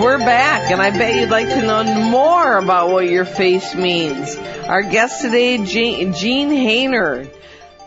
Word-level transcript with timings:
we're 0.00 0.18
back, 0.18 0.70
and 0.70 0.80
I 0.80 0.90
bet 0.90 1.16
you'd 1.16 1.28
like 1.28 1.48
to 1.48 1.62
know 1.62 1.82
more 2.10 2.56
about 2.56 2.90
what 2.90 3.08
your 3.08 3.24
face 3.24 3.74
means. 3.74 4.36
Our 4.36 4.82
guest 4.82 5.22
today, 5.22 5.64
Jean, 5.64 6.12
Haner, 6.12 7.28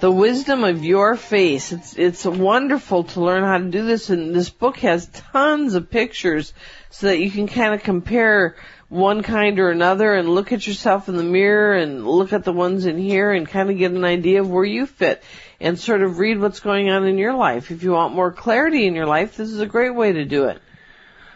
the 0.02 0.12
wisdom 0.12 0.66
of 0.66 0.84
your 0.84 1.16
face. 1.16 1.72
It's 1.72 1.96
it's 1.98 2.26
wonderful 2.26 3.06
to 3.06 3.22
learn 3.22 3.44
how 3.44 3.60
to 3.60 3.70
do 3.70 3.86
this, 3.86 4.10
and 4.10 4.36
this 4.36 4.50
book 4.50 4.78
has 4.80 5.08
tons 5.32 5.76
of 5.76 5.90
pictures 5.90 6.54
so 6.90 7.08
that 7.08 7.20
you 7.20 7.32
can 7.32 7.48
kind 7.48 7.74
of 7.74 7.82
compare 7.82 8.58
one 8.90 9.24
kind 9.24 9.58
or 9.58 9.70
another 9.70 10.14
and 10.14 10.28
look 10.28 10.52
at 10.52 10.68
yourself 10.68 11.08
in 11.08 11.16
the 11.16 11.24
mirror 11.24 11.74
and 11.76 12.06
look 12.06 12.34
at 12.34 12.44
the 12.44 12.52
ones 12.52 12.86
in 12.86 12.98
here 12.98 13.32
and 13.32 13.48
kind 13.48 13.70
of 13.70 13.78
get 13.78 13.94
an 13.94 14.04
idea 14.04 14.42
of 14.42 14.50
where 14.50 14.66
you 14.66 14.86
fit 14.86 15.24
and 15.62 15.80
sort 15.80 16.02
of 16.02 16.20
read 16.20 16.42
what's 16.42 16.60
going 16.60 16.90
on 16.90 17.08
in 17.08 17.18
your 17.18 17.34
life. 17.34 17.72
If 17.72 17.84
you 17.84 17.92
want 17.94 18.14
more 18.14 18.34
clarity 18.34 18.86
in 18.86 18.96
your 18.96 19.06
life, 19.06 19.38
this 19.38 19.50
is 19.50 19.62
a 19.62 19.66
great 19.66 19.96
way 19.96 20.12
to 20.12 20.26
do 20.26 20.46
it. 20.46 20.62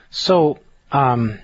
So, 0.09 0.59
um, 0.95 1.39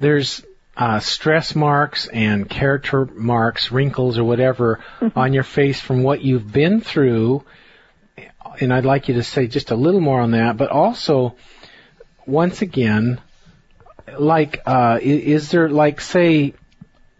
there's 0.00 0.44
uh, 0.76 0.98
stress 0.98 1.54
marks 1.54 2.08
and 2.08 2.48
character 2.50 3.04
marks, 3.06 3.70
wrinkles 3.70 4.18
or 4.18 4.24
whatever 4.24 4.80
mm-hmm. 5.00 5.16
on 5.18 5.32
your 5.32 5.44
face 5.44 5.80
from 5.80 6.02
what 6.02 6.22
you've 6.22 6.50
been 6.50 6.80
through. 6.80 7.44
And 8.60 8.72
I'd 8.72 8.84
like 8.84 9.08
you 9.08 9.14
to 9.14 9.22
say 9.22 9.46
just 9.46 9.70
a 9.70 9.76
little 9.76 10.00
more 10.00 10.20
on 10.20 10.32
that, 10.32 10.56
but 10.56 10.70
also, 10.70 11.36
once 12.26 12.62
again, 12.62 13.20
like, 14.18 14.60
uh, 14.66 14.98
is 15.00 15.50
there 15.50 15.68
like, 15.68 16.00
say, 16.00 16.54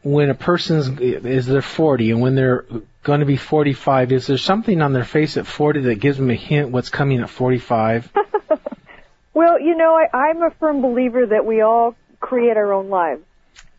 when 0.02 0.30
a 0.30 0.34
person's, 0.34 0.88
is 1.00 1.46
they're 1.46 1.62
40 1.62 2.10
and 2.10 2.20
when 2.20 2.34
they're 2.34 2.66
going 3.02 3.20
to 3.20 3.26
be 3.26 3.36
45, 3.36 4.12
is 4.12 4.26
there 4.26 4.38
something 4.38 4.82
on 4.82 4.92
their 4.92 5.04
face 5.04 5.36
at 5.36 5.46
40 5.46 5.82
that 5.82 5.96
gives 5.96 6.18
them 6.18 6.30
a 6.30 6.34
hint 6.34 6.70
what's 6.70 6.90
coming 6.90 7.20
at 7.20 7.30
45? 7.30 8.10
well, 9.34 9.60
you 9.60 9.76
know, 9.76 9.94
I, 9.94 10.16
I'm 10.16 10.42
a 10.42 10.50
firm 10.60 10.80
believer 10.80 11.26
that 11.26 11.44
we 11.44 11.60
all 11.60 11.94
create 12.20 12.56
our 12.56 12.72
own 12.72 12.88
lives. 12.88 13.22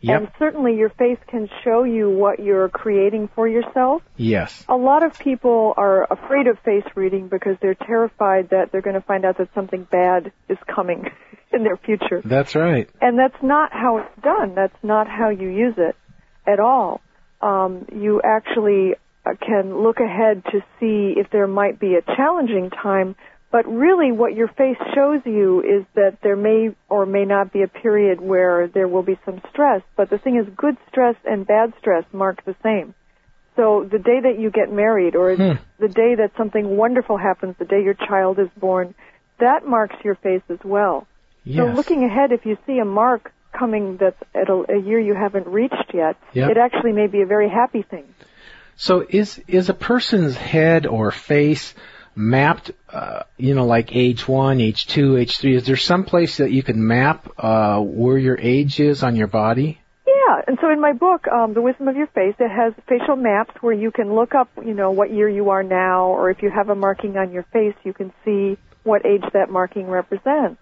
Yep. 0.00 0.20
And 0.20 0.30
certainly 0.38 0.76
your 0.76 0.90
face 0.90 1.18
can 1.26 1.48
show 1.64 1.82
you 1.82 2.10
what 2.10 2.38
you're 2.38 2.68
creating 2.68 3.28
for 3.34 3.48
yourself. 3.48 4.02
Yes. 4.16 4.64
A 4.68 4.76
lot 4.76 5.02
of 5.02 5.18
people 5.18 5.74
are 5.76 6.04
afraid 6.12 6.46
of 6.46 6.58
face 6.60 6.84
reading 6.94 7.28
because 7.28 7.56
they're 7.60 7.74
terrified 7.74 8.50
that 8.50 8.70
they're 8.70 8.82
going 8.82 8.94
to 8.94 9.00
find 9.00 9.24
out 9.24 9.38
that 9.38 9.48
something 9.54 9.86
bad 9.90 10.32
is 10.48 10.58
coming 10.72 11.10
in 11.52 11.64
their 11.64 11.76
future. 11.76 12.20
That's 12.24 12.54
right. 12.54 12.88
And 13.00 13.18
that's 13.18 13.42
not 13.42 13.72
how 13.72 13.98
it's 13.98 14.22
done. 14.22 14.54
That's 14.54 14.76
not 14.82 15.08
how 15.08 15.30
you 15.30 15.48
use 15.48 15.74
it 15.78 15.96
at 16.46 16.60
all. 16.60 17.00
Um, 17.40 17.86
you 17.92 18.20
actually 18.22 18.94
uh, 19.24 19.30
can 19.44 19.82
look 19.82 19.98
ahead 19.98 20.44
to 20.52 20.60
see 20.78 21.18
if 21.18 21.30
there 21.30 21.46
might 21.46 21.80
be 21.80 21.94
a 21.94 22.02
challenging 22.02 22.70
time 22.70 23.16
but 23.50 23.66
really 23.66 24.12
what 24.12 24.34
your 24.34 24.48
face 24.48 24.76
shows 24.94 25.20
you 25.24 25.60
is 25.60 25.86
that 25.94 26.18
there 26.22 26.36
may 26.36 26.74
or 26.88 27.06
may 27.06 27.24
not 27.24 27.52
be 27.52 27.62
a 27.62 27.68
period 27.68 28.20
where 28.20 28.66
there 28.68 28.88
will 28.88 29.02
be 29.02 29.18
some 29.24 29.40
stress. 29.50 29.82
But 29.96 30.10
the 30.10 30.18
thing 30.18 30.36
is, 30.36 30.46
good 30.56 30.76
stress 30.88 31.14
and 31.24 31.46
bad 31.46 31.72
stress 31.78 32.04
mark 32.12 32.44
the 32.44 32.56
same. 32.62 32.94
So 33.54 33.88
the 33.90 33.98
day 33.98 34.20
that 34.22 34.38
you 34.38 34.50
get 34.50 34.70
married 34.70 35.16
or 35.16 35.34
hmm. 35.34 35.52
the 35.78 35.88
day 35.88 36.16
that 36.16 36.32
something 36.36 36.76
wonderful 36.76 37.16
happens, 37.16 37.54
the 37.58 37.64
day 37.64 37.82
your 37.82 37.94
child 37.94 38.38
is 38.38 38.48
born, 38.56 38.94
that 39.38 39.66
marks 39.66 39.96
your 40.04 40.16
face 40.16 40.42
as 40.50 40.58
well. 40.64 41.06
Yes. 41.44 41.58
So 41.58 41.72
looking 41.72 42.04
ahead, 42.04 42.32
if 42.32 42.44
you 42.44 42.58
see 42.66 42.78
a 42.78 42.84
mark 42.84 43.32
coming 43.56 43.96
that's 43.96 44.20
at 44.34 44.50
a, 44.50 44.64
a 44.68 44.78
year 44.78 45.00
you 45.00 45.14
haven't 45.14 45.46
reached 45.46 45.94
yet, 45.94 46.16
yep. 46.32 46.50
it 46.50 46.56
actually 46.58 46.92
may 46.92 47.06
be 47.06 47.22
a 47.22 47.26
very 47.26 47.48
happy 47.48 47.82
thing. 47.82 48.04
So 48.76 49.06
is 49.08 49.40
is 49.48 49.70
a 49.70 49.74
person's 49.74 50.36
head 50.36 50.86
or 50.86 51.10
face 51.10 51.74
mapped, 52.16 52.72
uh, 52.88 53.22
you 53.36 53.54
know, 53.54 53.66
like 53.66 53.94
age 53.94 54.26
one, 54.26 54.60
age 54.60 54.86
two, 54.86 55.16
age 55.16 55.36
three? 55.36 55.54
Is 55.54 55.66
there 55.66 55.76
some 55.76 56.04
place 56.04 56.38
that 56.38 56.50
you 56.50 56.62
can 56.62 56.86
map 56.86 57.30
uh, 57.38 57.78
where 57.80 58.18
your 58.18 58.38
age 58.38 58.80
is 58.80 59.02
on 59.02 59.14
your 59.14 59.26
body? 59.26 59.80
Yeah, 60.06 60.42
and 60.48 60.58
so 60.60 60.70
in 60.70 60.80
my 60.80 60.92
book, 60.92 61.28
um, 61.28 61.54
The 61.54 61.62
Wisdom 61.62 61.88
of 61.88 61.96
Your 61.96 62.08
Face, 62.08 62.34
it 62.38 62.50
has 62.50 62.72
facial 62.88 63.16
maps 63.16 63.54
where 63.60 63.74
you 63.74 63.90
can 63.90 64.14
look 64.14 64.34
up, 64.34 64.48
you 64.64 64.74
know, 64.74 64.90
what 64.90 65.12
year 65.12 65.28
you 65.28 65.50
are 65.50 65.62
now, 65.62 66.06
or 66.06 66.30
if 66.30 66.42
you 66.42 66.50
have 66.50 66.68
a 66.68 66.74
marking 66.74 67.16
on 67.16 67.32
your 67.32 67.44
face, 67.52 67.74
you 67.84 67.92
can 67.92 68.12
see 68.24 68.56
what 68.82 69.04
age 69.04 69.24
that 69.34 69.50
marking 69.50 69.88
represents. 69.88 70.58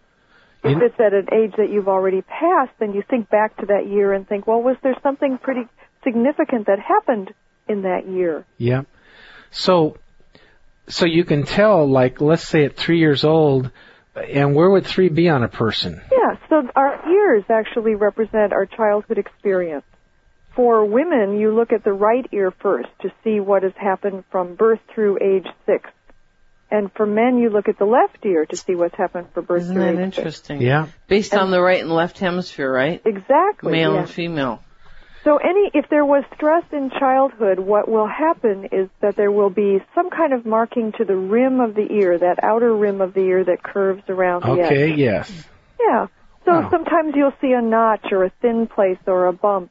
If 0.66 0.80
it's 0.80 0.98
at 0.98 1.12
an 1.12 1.26
age 1.30 1.52
that 1.58 1.68
you've 1.70 1.88
already 1.88 2.22
passed, 2.22 2.72
then 2.80 2.94
you 2.94 3.02
think 3.02 3.28
back 3.28 3.54
to 3.58 3.66
that 3.66 3.86
year 3.86 4.14
and 4.14 4.26
think, 4.26 4.46
well, 4.46 4.62
was 4.62 4.78
there 4.82 4.96
something 5.02 5.36
pretty 5.36 5.68
significant 6.02 6.68
that 6.68 6.78
happened 6.78 7.34
in 7.68 7.82
that 7.82 8.08
year? 8.08 8.46
Yeah. 8.56 8.84
So 9.50 9.98
so 10.88 11.06
you 11.06 11.24
can 11.24 11.44
tell, 11.44 11.86
like, 11.88 12.20
let's 12.20 12.46
say 12.46 12.64
at 12.64 12.76
three 12.76 12.98
years 12.98 13.24
old, 13.24 13.70
and 14.14 14.54
where 14.54 14.70
would 14.70 14.86
three 14.86 15.08
be 15.08 15.28
on 15.28 15.42
a 15.42 15.48
person? 15.48 16.00
Yeah, 16.12 16.36
so 16.48 16.68
our 16.76 17.08
ears 17.08 17.44
actually 17.48 17.94
represent 17.94 18.52
our 18.52 18.66
childhood 18.66 19.18
experience. 19.18 19.84
For 20.54 20.84
women, 20.84 21.38
you 21.38 21.52
look 21.52 21.72
at 21.72 21.82
the 21.82 21.92
right 21.92 22.26
ear 22.32 22.52
first 22.52 22.88
to 23.02 23.12
see 23.24 23.40
what 23.40 23.64
has 23.64 23.72
happened 23.76 24.24
from 24.30 24.54
birth 24.54 24.78
through 24.94 25.18
age 25.20 25.46
six. 25.66 25.90
And 26.70 26.92
for 26.92 27.06
men, 27.06 27.38
you 27.38 27.50
look 27.50 27.68
at 27.68 27.78
the 27.78 27.84
left 27.84 28.24
ear 28.24 28.46
to 28.46 28.56
see 28.56 28.74
what's 28.74 28.96
happened 28.96 29.28
for 29.34 29.42
birth 29.42 29.62
Isn't 29.62 29.74
through 29.74 29.82
that 29.82 29.94
age 29.94 30.18
interesting? 30.18 30.62
Yeah. 30.62 30.88
Based 31.08 31.32
and 31.32 31.42
on 31.42 31.50
the 31.50 31.60
right 31.60 31.80
and 31.80 31.92
left 31.92 32.18
hemisphere, 32.18 32.72
right? 32.72 33.02
Exactly. 33.04 33.72
Male 33.72 33.94
yeah. 33.94 34.00
and 34.00 34.10
female. 34.10 34.62
So 35.24 35.38
any, 35.38 35.70
if 35.72 35.88
there 35.88 36.04
was 36.04 36.22
stress 36.36 36.64
in 36.70 36.90
childhood, 36.90 37.58
what 37.58 37.88
will 37.88 38.06
happen 38.06 38.68
is 38.70 38.90
that 39.00 39.16
there 39.16 39.32
will 39.32 39.48
be 39.48 39.78
some 39.94 40.10
kind 40.10 40.34
of 40.34 40.44
marking 40.44 40.92
to 40.98 41.04
the 41.04 41.16
rim 41.16 41.60
of 41.60 41.74
the 41.74 41.90
ear, 41.90 42.18
that 42.18 42.44
outer 42.44 42.76
rim 42.76 43.00
of 43.00 43.14
the 43.14 43.20
ear 43.20 43.42
that 43.42 43.62
curves 43.62 44.02
around 44.08 44.42
the 44.42 44.62
edge. 44.62 44.66
Okay, 44.66 44.94
yes. 44.94 45.32
Yeah. 45.80 46.08
So 46.44 46.68
sometimes 46.70 47.14
you'll 47.16 47.32
see 47.40 47.52
a 47.52 47.62
notch 47.62 48.12
or 48.12 48.24
a 48.24 48.30
thin 48.42 48.66
place 48.66 48.98
or 49.06 49.26
a 49.26 49.32
bump. 49.32 49.70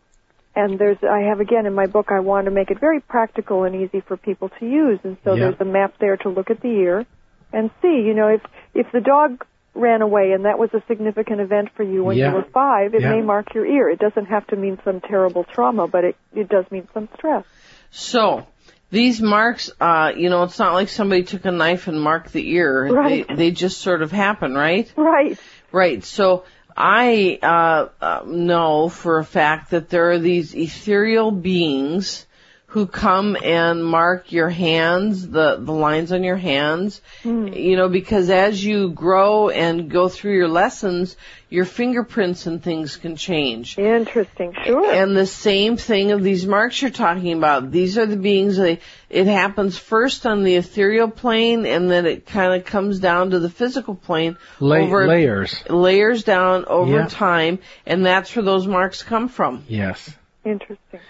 And 0.56 0.80
there's, 0.80 0.98
I 1.04 1.30
have 1.30 1.40
again 1.40 1.68
in 1.68 1.74
my 1.74 1.86
book, 1.86 2.08
I 2.10 2.20
want 2.20 2.46
to 2.46 2.52
make 2.52 2.72
it 2.72 2.80
very 2.80 3.00
practical 3.00 3.64
and 3.64 3.76
easy 3.76 4.02
for 4.02 4.18
people 4.18 4.50
to 4.60 4.66
use. 4.66 5.00
And 5.04 5.18
so 5.24 5.34
yeah. 5.34 5.46
there's 5.46 5.62
a 5.62 5.66
map 5.66 5.96
there 6.00 6.18
to 6.18 6.30
look 6.30 6.50
at 6.50 6.62
the 6.62 6.70
ear 6.70 7.06
and 7.52 7.70
see, 7.82 8.04
you 8.06 8.16
know, 8.16 8.30
if, 8.30 8.42
if 8.74 8.92
the 8.92 9.02
dog 9.02 9.46
ran 9.76 10.02
away 10.02 10.32
and 10.34 10.46
that 10.46 10.60
was 10.60 10.70
a 10.74 10.84
significant 10.88 11.42
event 11.42 11.70
for 11.76 11.84
you 11.84 12.04
when 12.04 12.18
yeah. 12.18 12.30
you 12.30 12.36
were 12.36 12.46
five, 12.54 12.94
it 12.94 13.02
yeah. 13.02 13.12
may 13.12 13.22
mark 13.22 13.54
your 13.54 13.66
ear. 13.66 13.90
It 13.90 14.00
doesn't 14.00 14.26
have 14.26 14.46
to 14.48 14.56
mean 14.56 14.80
some 14.84 15.02
terrible 15.02 15.44
trauma, 15.44 15.88
but 15.88 16.04
it, 16.04 16.16
it 16.36 16.50
does 16.50 16.66
mean 16.72 16.88
some 16.94 17.10
stress. 17.16 17.46
So, 17.92 18.46
these 18.92 19.22
marks, 19.22 19.72
uh, 19.80 20.12
you 20.16 20.30
know, 20.30 20.44
it's 20.44 20.60
not 20.60 20.74
like 20.74 20.90
somebody 20.90 21.24
took 21.24 21.46
a 21.46 21.52
knife 21.52 21.88
and 21.88 22.00
marked 22.00 22.34
the 22.34 22.48
ear. 22.52 22.94
Right. 22.94 23.28
They, 23.28 23.36
they 23.36 23.52
just 23.52 23.80
sort 23.80 24.04
of 24.04 24.12
happen, 24.12 24.54
right? 24.54 24.92
Right. 24.96 25.40
Right. 25.72 26.04
So, 26.04 26.46
I 26.76 27.40
uh, 27.42 28.04
uh, 28.04 28.24
know 28.26 28.90
for 28.90 29.20
a 29.20 29.26
fact 29.26 29.72
that 29.72 29.90
there 29.90 30.12
are 30.12 30.20
these 30.20 30.56
ethereal 30.56 31.32
beings 31.32 32.26
who 32.74 32.88
come 32.88 33.38
and 33.44 33.86
mark 33.86 34.32
your 34.32 34.50
hands, 34.50 35.30
the, 35.30 35.58
the 35.60 35.72
lines 35.72 36.12
on 36.12 36.24
your 36.24 36.38
hands, 36.38 37.02
mm. 37.22 37.56
you 37.56 37.76
know, 37.76 37.88
because 37.88 38.32
as 38.32 38.66
you 38.66 38.90
grow 38.90 39.50
and 39.50 39.92
go 39.92 40.10
through 40.10 40.34
your 40.34 40.48
lessons, 40.48 41.16
your 41.52 41.66
fingerprints 41.66 42.48
and 42.48 42.64
things 42.64 42.98
can 42.98 43.16
change. 43.16 43.78
Interesting, 43.78 44.56
sure. 44.66 44.92
And 44.92 45.16
the 45.16 45.28
same 45.28 45.78
thing 45.78 46.14
of 46.14 46.24
these 46.24 46.48
marks 46.48 46.82
you're 46.82 46.90
talking 46.90 47.34
about. 47.34 47.70
These 47.70 48.00
are 48.00 48.08
the 48.08 48.18
beings 48.18 48.58
that 48.58 48.80
it 49.08 49.28
happens 49.28 49.78
first 49.78 50.26
on 50.26 50.42
the 50.42 50.56
ethereal 50.56 51.12
plane 51.12 51.68
and 51.68 51.92
then 51.92 52.08
it 52.08 52.26
kind 52.26 52.60
of 52.60 52.66
comes 52.66 52.98
down 52.98 53.30
to 53.30 53.40
the 53.40 53.52
physical 53.52 53.94
plane. 53.94 54.36
La- 54.60 54.78
over, 54.78 55.06
layers. 55.06 55.64
Layers 55.70 56.24
down 56.24 56.66
over 56.66 57.02
yeah. 57.02 57.08
time 57.08 57.60
and 57.86 58.04
that's 58.04 58.36
where 58.36 58.44
those 58.44 58.66
marks 58.66 59.04
come 59.04 59.28
from. 59.30 59.64
Yes. 59.68 60.10
Interesting. 60.44 61.02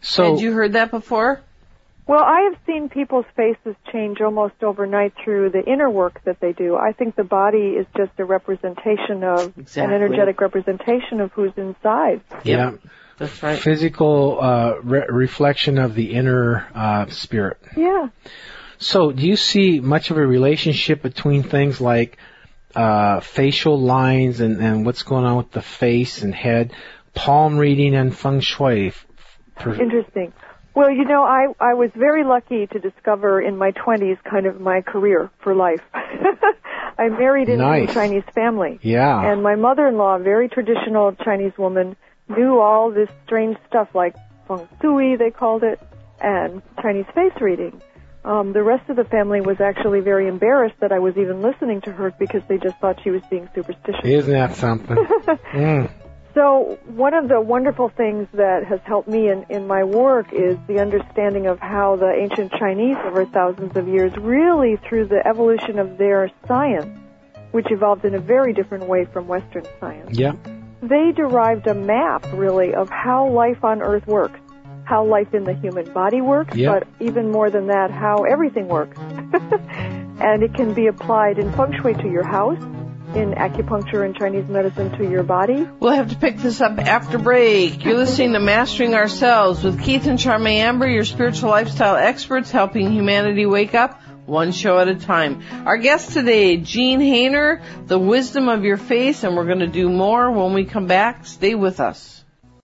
So, 0.00 0.32
Had 0.32 0.40
you 0.40 0.52
heard 0.52 0.72
that 0.74 0.90
before? 0.90 1.40
Well, 2.06 2.24
I 2.24 2.50
have 2.50 2.58
seen 2.66 2.88
people's 2.88 3.26
faces 3.36 3.76
change 3.92 4.20
almost 4.20 4.62
overnight 4.62 5.14
through 5.22 5.50
the 5.50 5.62
inner 5.62 5.88
work 5.88 6.20
that 6.24 6.40
they 6.40 6.52
do. 6.52 6.74
I 6.76 6.92
think 6.92 7.14
the 7.14 7.24
body 7.24 7.76
is 7.78 7.86
just 7.96 8.10
a 8.18 8.24
representation 8.24 9.22
of 9.22 9.56
exactly. 9.56 9.82
an 9.82 10.02
energetic 10.02 10.40
representation 10.40 11.20
of 11.20 11.30
who's 11.32 11.52
inside. 11.56 12.22
Yeah. 12.42 12.72
That's 13.20 13.42
right. 13.42 13.58
Physical 13.58 14.38
uh, 14.40 14.74
re- 14.82 15.06
reflection 15.08 15.78
of 15.78 15.94
the 15.94 16.14
inner 16.14 16.66
uh, 16.74 17.06
spirit. 17.10 17.58
Yeah. 17.76 18.08
So, 18.78 19.12
do 19.12 19.24
you 19.24 19.36
see 19.36 19.78
much 19.78 20.10
of 20.10 20.16
a 20.16 20.26
relationship 20.26 21.02
between 21.02 21.42
things 21.42 21.82
like 21.82 22.16
uh, 22.74 23.20
facial 23.20 23.78
lines 23.78 24.40
and, 24.40 24.58
and 24.60 24.86
what's 24.86 25.02
going 25.02 25.26
on 25.26 25.36
with 25.36 25.50
the 25.52 25.60
face 25.60 26.22
and 26.22 26.34
head, 26.34 26.72
palm 27.14 27.58
reading 27.58 27.94
and 27.94 28.16
feng 28.16 28.40
shui? 28.40 28.94
Interesting. 29.66 30.32
Well, 30.74 30.90
you 30.90 31.04
know, 31.04 31.22
I 31.24 31.48
I 31.58 31.74
was 31.74 31.90
very 31.94 32.24
lucky 32.24 32.66
to 32.66 32.78
discover 32.78 33.40
in 33.40 33.56
my 33.56 33.72
20s 33.72 34.22
kind 34.22 34.46
of 34.46 34.60
my 34.60 34.82
career 34.82 35.30
for 35.40 35.54
life. 35.54 35.82
I 35.92 37.08
married 37.08 37.48
into 37.48 37.64
nice. 37.64 37.90
a 37.90 37.94
Chinese 37.94 38.24
family. 38.34 38.78
Yeah. 38.82 39.32
And 39.32 39.42
my 39.42 39.56
mother-in-law, 39.56 40.18
very 40.18 40.48
traditional 40.48 41.12
Chinese 41.12 41.56
woman, 41.58 41.96
knew 42.28 42.60
all 42.60 42.90
this 42.90 43.08
strange 43.24 43.56
stuff 43.66 43.88
like 43.94 44.14
feng 44.46 44.68
shui 44.80 45.16
they 45.16 45.30
called 45.30 45.64
it 45.64 45.80
and 46.20 46.62
Chinese 46.80 47.06
face 47.14 47.32
reading. 47.40 47.80
Um, 48.22 48.52
the 48.52 48.62
rest 48.62 48.88
of 48.90 48.96
the 48.96 49.04
family 49.04 49.40
was 49.40 49.60
actually 49.60 50.00
very 50.00 50.28
embarrassed 50.28 50.78
that 50.80 50.92
I 50.92 50.98
was 50.98 51.16
even 51.16 51.40
listening 51.40 51.80
to 51.82 51.92
her 51.92 52.12
because 52.18 52.42
they 52.48 52.58
just 52.58 52.76
thought 52.76 52.98
she 53.02 53.10
was 53.10 53.22
being 53.30 53.48
superstitious. 53.54 54.04
Isn't 54.04 54.32
that 54.32 54.56
something? 54.56 54.96
mm. 55.52 55.90
So 56.34 56.78
one 56.86 57.14
of 57.14 57.28
the 57.28 57.40
wonderful 57.40 57.88
things 57.88 58.28
that 58.34 58.64
has 58.64 58.78
helped 58.84 59.08
me 59.08 59.28
in, 59.28 59.44
in 59.48 59.66
my 59.66 59.82
work 59.82 60.32
is 60.32 60.56
the 60.68 60.78
understanding 60.78 61.46
of 61.46 61.58
how 61.58 61.96
the 61.96 62.10
ancient 62.12 62.52
Chinese 62.52 62.96
over 63.04 63.24
thousands 63.26 63.76
of 63.76 63.88
years 63.88 64.12
really 64.16 64.76
through 64.76 65.06
the 65.06 65.26
evolution 65.26 65.78
of 65.80 65.98
their 65.98 66.30
science, 66.46 66.86
which 67.50 67.66
evolved 67.70 68.04
in 68.04 68.14
a 68.14 68.20
very 68.20 68.52
different 68.52 68.86
way 68.86 69.06
from 69.06 69.26
Western 69.26 69.64
science. 69.80 70.16
Yep. 70.16 70.36
They 70.82 71.12
derived 71.12 71.66
a 71.66 71.74
map 71.74 72.24
really 72.32 72.74
of 72.74 72.88
how 72.88 73.28
life 73.28 73.64
on 73.64 73.82
Earth 73.82 74.06
works, 74.06 74.38
how 74.84 75.04
life 75.04 75.34
in 75.34 75.44
the 75.44 75.54
human 75.54 75.92
body 75.92 76.20
works, 76.20 76.54
Yep. 76.56 76.72
but 76.72 77.04
even 77.04 77.32
more 77.32 77.50
than 77.50 77.66
that, 77.66 77.90
how 77.90 78.22
everything 78.22 78.68
works. 78.68 78.96
and 80.20 80.42
it 80.44 80.54
can 80.54 80.74
be 80.74 80.86
applied 80.86 81.38
in 81.38 81.52
feng 81.52 81.72
shui 81.80 81.94
to 81.94 82.08
your 82.08 82.24
house, 82.24 82.62
in 83.16 83.32
acupuncture 83.32 84.04
and 84.04 84.16
Chinese 84.16 84.48
medicine 84.48 84.96
to 84.98 85.08
your 85.08 85.22
body, 85.22 85.68
We'll 85.80 85.92
have 85.92 86.10
to 86.10 86.16
pick 86.16 86.36
this 86.38 86.60
up 86.60 86.78
after 86.78 87.18
break. 87.18 87.84
You're 87.84 87.96
listening 87.96 88.32
to 88.34 88.40
Mastering 88.40 88.94
Ourselves 88.94 89.64
with 89.64 89.82
Keith 89.82 90.06
and 90.06 90.18
Charme 90.18 90.46
Amber, 90.46 90.88
your 90.88 91.04
spiritual 91.04 91.50
lifestyle 91.50 91.96
experts 91.96 92.50
helping 92.50 92.92
humanity 92.92 93.46
wake 93.46 93.74
up 93.74 94.00
one 94.26 94.52
show 94.52 94.78
at 94.78 94.88
a 94.88 94.94
time. 94.94 95.42
Our 95.66 95.76
guest 95.76 96.12
today, 96.12 96.56
Jean 96.56 97.00
Haner, 97.00 97.60
The 97.86 97.98
Wisdom 97.98 98.48
of 98.48 98.64
Your 98.64 98.76
Face, 98.76 99.24
and 99.24 99.36
we're 99.36 99.46
going 99.46 99.58
to 99.58 99.66
do 99.66 99.88
more 99.88 100.30
when 100.30 100.54
we 100.54 100.64
come 100.64 100.86
back. 100.86 101.26
Stay 101.26 101.54
with 101.54 101.80
us. 101.80 102.19